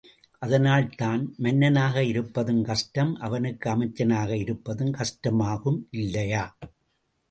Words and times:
அதனால்தான் 0.41 1.35
மன்னனாக 1.37 2.03
இருப்பதும் 2.03 2.63
கஷ்டம் 2.63 3.13
அவனுக்கு 3.19 3.69
அமைச்சனாக 3.69 4.31
இருப்பதும் 4.37 4.93
கஷ்டமாகும் 4.93 5.81
இல்லையா? 5.95 6.45